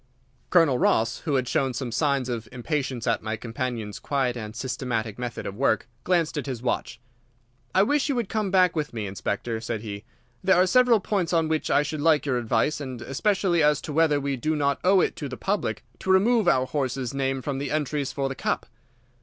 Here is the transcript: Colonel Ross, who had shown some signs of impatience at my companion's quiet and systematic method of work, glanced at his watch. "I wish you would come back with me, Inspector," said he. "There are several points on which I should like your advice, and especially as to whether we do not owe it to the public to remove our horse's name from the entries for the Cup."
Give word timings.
Colonel 0.49 0.79
Ross, 0.79 1.19
who 1.25 1.35
had 1.35 1.47
shown 1.47 1.75
some 1.75 1.91
signs 1.91 2.27
of 2.27 2.49
impatience 2.51 3.05
at 3.05 3.21
my 3.21 3.37
companion's 3.37 3.99
quiet 3.99 4.35
and 4.35 4.55
systematic 4.55 5.19
method 5.19 5.45
of 5.45 5.53
work, 5.53 5.87
glanced 6.03 6.39
at 6.39 6.47
his 6.47 6.63
watch. 6.63 6.99
"I 7.75 7.83
wish 7.83 8.09
you 8.09 8.15
would 8.15 8.27
come 8.27 8.49
back 8.49 8.75
with 8.75 8.95
me, 8.95 9.05
Inspector," 9.05 9.61
said 9.61 9.81
he. 9.81 10.03
"There 10.43 10.55
are 10.55 10.65
several 10.65 11.01
points 11.01 11.33
on 11.33 11.47
which 11.47 11.69
I 11.69 11.83
should 11.83 12.01
like 12.01 12.25
your 12.25 12.39
advice, 12.39 12.81
and 12.81 12.99
especially 13.03 13.61
as 13.61 13.79
to 13.81 13.93
whether 13.93 14.19
we 14.19 14.37
do 14.37 14.55
not 14.55 14.79
owe 14.83 15.01
it 15.01 15.15
to 15.17 15.29
the 15.29 15.37
public 15.37 15.83
to 15.99 16.09
remove 16.09 16.47
our 16.47 16.65
horse's 16.65 17.13
name 17.13 17.43
from 17.43 17.59
the 17.59 17.69
entries 17.69 18.11
for 18.11 18.27
the 18.27 18.33
Cup." 18.33 18.65